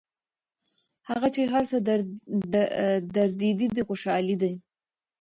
[1.09, 1.77] هغه چي هر څه
[3.15, 4.51] دردېدی دی خوشحالېدی